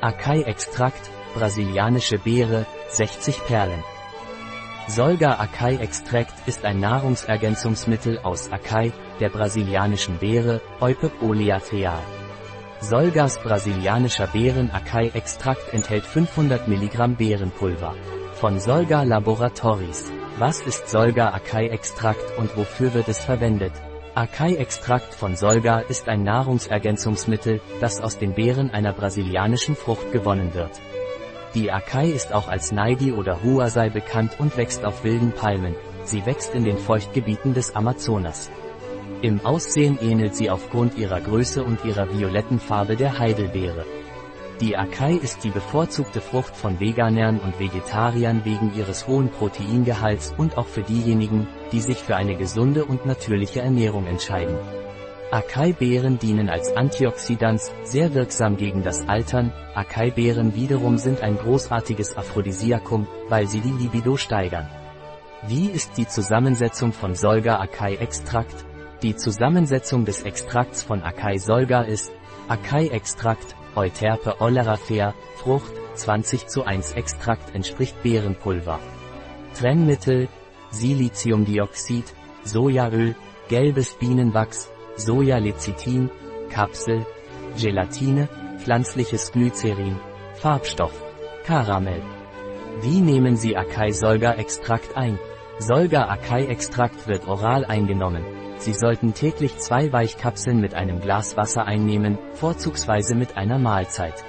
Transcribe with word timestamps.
Acai-Extrakt, 0.00 1.10
brasilianische 1.34 2.18
Beere, 2.18 2.66
60 2.90 3.44
Perlen. 3.46 3.82
Solga 4.88 5.40
Acai 5.40 5.76
Extract 5.76 6.34
ist 6.46 6.64
ein 6.64 6.80
Nahrungsergänzungsmittel 6.80 8.18
aus 8.18 8.52
Acai, 8.52 8.92
der 9.20 9.30
brasilianischen 9.30 10.18
Beere, 10.18 10.60
Eupe 10.80 11.10
oleaceae. 11.22 11.98
Solgas 12.80 13.38
brasilianischer 13.38 14.26
Beeren 14.26 14.70
Acai 14.70 15.08
Extrakt 15.14 15.72
enthält 15.72 16.04
500 16.04 16.68
mg 16.68 17.16
Beerenpulver. 17.16 17.94
Von 18.34 18.60
Solga 18.60 19.02
Laboratories. 19.02 20.12
Was 20.38 20.60
ist 20.60 20.90
Solga 20.90 21.30
Acai 21.30 21.68
Extrakt 21.68 22.38
und 22.38 22.54
wofür 22.54 22.92
wird 22.92 23.08
es 23.08 23.18
verwendet? 23.18 23.72
Acai-Extrakt 24.16 25.12
von 25.12 25.36
Solga 25.36 25.80
ist 25.80 26.08
ein 26.08 26.22
Nahrungsergänzungsmittel, 26.22 27.60
das 27.82 28.00
aus 28.00 28.16
den 28.16 28.32
Beeren 28.32 28.70
einer 28.70 28.94
brasilianischen 28.94 29.76
Frucht 29.76 30.10
gewonnen 30.10 30.54
wird. 30.54 30.70
Die 31.54 31.70
Acai 31.70 32.06
ist 32.06 32.32
auch 32.32 32.48
als 32.48 32.72
Naidi 32.72 33.12
oder 33.12 33.42
Huasai 33.42 33.90
bekannt 33.90 34.36
und 34.38 34.56
wächst 34.56 34.86
auf 34.86 35.04
wilden 35.04 35.32
Palmen. 35.32 35.74
Sie 36.04 36.24
wächst 36.24 36.54
in 36.54 36.64
den 36.64 36.78
Feuchtgebieten 36.78 37.52
des 37.52 37.76
Amazonas. 37.76 38.50
Im 39.20 39.44
Aussehen 39.44 39.98
ähnelt 40.00 40.34
sie 40.34 40.48
aufgrund 40.48 40.96
ihrer 40.96 41.20
Größe 41.20 41.62
und 41.62 41.84
ihrer 41.84 42.10
violetten 42.10 42.58
Farbe 42.58 42.96
der 42.96 43.18
Heidelbeere. 43.18 43.84
Die 44.60 44.74
Acai 44.74 45.12
ist 45.12 45.44
die 45.44 45.50
bevorzugte 45.50 46.22
Frucht 46.22 46.56
von 46.56 46.80
Veganern 46.80 47.38
und 47.38 47.60
Vegetariern 47.60 48.46
wegen 48.46 48.74
ihres 48.74 49.06
hohen 49.06 49.28
Proteingehalts 49.28 50.32
und 50.38 50.56
auch 50.56 50.66
für 50.66 50.80
diejenigen, 50.80 51.46
die 51.72 51.80
sich 51.80 51.98
für 51.98 52.16
eine 52.16 52.36
gesunde 52.36 52.86
und 52.86 53.04
natürliche 53.04 53.60
Ernährung 53.60 54.06
entscheiden. 54.06 54.56
Acai-Beeren 55.30 56.18
dienen 56.18 56.48
als 56.48 56.74
Antioxidants, 56.74 57.70
sehr 57.82 58.14
wirksam 58.14 58.56
gegen 58.56 58.82
das 58.82 59.06
Altern. 59.06 59.52
Acai-Beeren 59.74 60.54
wiederum 60.54 60.96
sind 60.96 61.20
ein 61.20 61.36
großartiges 61.36 62.16
Aphrodisiakum, 62.16 63.06
weil 63.28 63.48
sie 63.48 63.60
die 63.60 63.82
Libido 63.82 64.16
steigern. 64.16 64.70
Wie 65.46 65.66
ist 65.66 65.98
die 65.98 66.08
Zusammensetzung 66.08 66.94
von 66.94 67.14
Solga-Acai-Extrakt? 67.14 68.64
Die 69.02 69.16
Zusammensetzung 69.16 70.06
des 70.06 70.22
Extrakts 70.22 70.82
von 70.82 71.02
Acai-Solga 71.02 71.82
ist 71.82 72.10
Acai-Extrakt, 72.48 73.54
Euterpe 73.76 74.40
oleracea, 74.40 75.14
Frucht, 75.36 75.72
20 75.94 76.48
zu 76.48 76.64
1 76.64 76.92
Extrakt 76.92 77.54
entspricht 77.54 78.02
Beerenpulver. 78.02 78.80
Trennmittel, 79.54 80.28
Siliziumdioxid, 80.70 82.14
Sojaöl, 82.44 83.14
gelbes 83.48 83.94
Bienenwachs, 83.94 84.70
Sojalecithin, 84.96 86.10
Kapsel, 86.50 87.04
Gelatine, 87.58 88.28
pflanzliches 88.58 89.30
Glycerin, 89.32 89.96
Farbstoff, 90.34 90.92
Karamell. 91.44 92.02
Wie 92.80 93.00
nehmen 93.00 93.36
Sie 93.36 93.56
Acai-Solga-Extrakt 93.56 94.96
ein? 94.96 95.18
Solga-Acai-Extrakt 95.58 97.06
wird 97.08 97.26
oral 97.28 97.64
eingenommen. 97.64 98.24
Sie 98.58 98.72
sollten 98.72 99.14
täglich 99.14 99.58
zwei 99.58 99.92
Weichkapseln 99.92 100.60
mit 100.60 100.74
einem 100.74 101.00
Glas 101.00 101.36
Wasser 101.36 101.66
einnehmen, 101.66 102.18
vorzugsweise 102.34 103.14
mit 103.14 103.36
einer 103.36 103.58
Mahlzeit. 103.58 104.24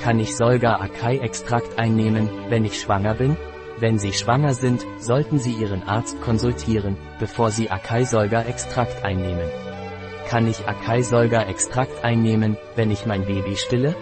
Kann 0.00 0.20
ich 0.20 0.36
Solga 0.36 0.76
Acai-Extrakt 0.76 1.78
einnehmen, 1.78 2.28
wenn 2.48 2.64
ich 2.64 2.80
schwanger 2.80 3.14
bin? 3.14 3.36
Wenn 3.78 3.98
Sie 3.98 4.12
schwanger 4.12 4.54
sind, 4.54 4.86
sollten 4.98 5.38
Sie 5.38 5.52
Ihren 5.52 5.82
Arzt 5.82 6.20
konsultieren, 6.22 6.96
bevor 7.18 7.50
Sie 7.50 7.70
Acai-Solga-Extrakt 7.70 9.04
einnehmen. 9.04 9.48
Kann 10.28 10.48
ich 10.48 10.66
Acai-Solga-Extrakt 10.66 12.04
einnehmen, 12.04 12.56
wenn 12.74 12.90
ich 12.90 13.06
mein 13.06 13.24
Baby 13.24 13.56
stille? 13.56 13.94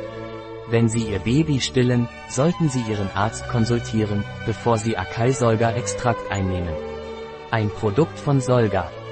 Wenn 0.68 0.88
Sie 0.88 1.04
Ihr 1.04 1.18
Baby 1.18 1.60
stillen, 1.60 2.08
sollten 2.28 2.68
Sie 2.68 2.82
Ihren 2.88 3.10
Arzt 3.14 3.48
konsultieren, 3.48 4.24
bevor 4.46 4.78
Sie 4.78 4.96
Acai-Solga-Extrakt 4.96 6.30
einnehmen. 6.30 6.74
Ein 7.50 7.68
Produkt 7.70 8.18
von 8.18 8.40
Solga, 8.40 8.90